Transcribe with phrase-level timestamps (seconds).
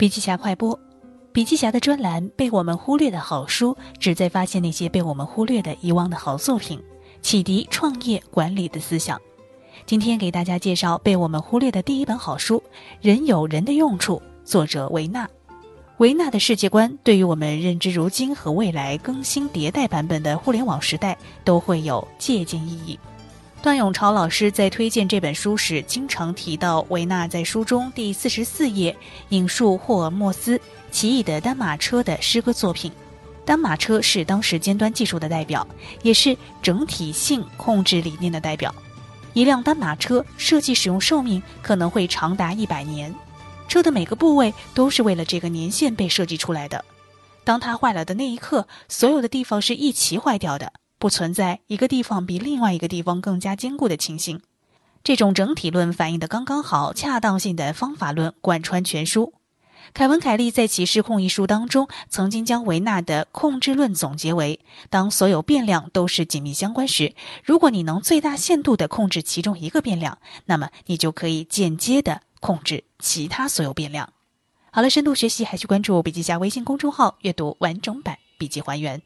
[0.00, 0.80] 笔记侠快播，
[1.30, 6.82] 笔记侠的专栏被我们忽略的好书，旨在发现那些被我们忽略的、遗忘的好作品，
[7.20, 9.20] 启迪创业管理的思想。
[9.84, 12.56] 今天给大家介绍被我们忽略的第一本好书
[13.02, 15.28] 《人有人的用处》，作者维纳。
[15.98, 21.14] 维纳的世界观对于我们认知如今和未来更新迭代版本的互联网时代
[21.44, 22.98] 都会有借鉴意义。
[23.62, 28.96] 段永潮老师在推荐这本书时，经常提到维纳在书中第四十四页
[29.28, 30.56] 引述霍尔莫斯
[30.90, 32.90] 《奇异的单马车》的诗歌作品。
[33.44, 35.66] 单马车是当时尖端技术的代表，
[36.02, 38.74] 也是整体性控制理念的代表。
[39.34, 43.14] 一辆单马车设计使用寿命可能会长达一百年，
[43.68, 46.82] 车的每个部位都是为了这个年限被设计出来的。
[47.44, 50.72] 当它坏了的那一刻，所有的地方是一起坏掉的。
[51.00, 54.40] 不存在一个地方比另外一个地方更加坚固的情形。
[55.02, 59.32] 这种整体论反映的刚刚好、恰当性的方法论贯穿全书。
[59.94, 74.12] 凯文·凯利在《其《失控》一书当中，曾经将维纳的控制论总结为：当所有变量都是紧密相关时，如果你能最大限度地控制其中一个变量，那么你就可以间接地控制其他所有变量。
[74.70, 79.00] 好了，深度学习还需关注笔记侠微信公众号，阅读完整版笔记还原。